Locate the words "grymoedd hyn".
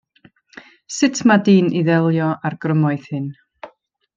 2.65-3.29